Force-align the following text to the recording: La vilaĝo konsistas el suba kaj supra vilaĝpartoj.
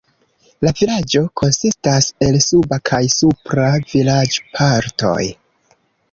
La 0.67 0.69
vilaĝo 0.77 1.19
konsistas 1.41 2.07
el 2.27 2.37
suba 2.45 2.79
kaj 2.91 3.01
supra 3.17 3.67
vilaĝpartoj. 3.91 5.21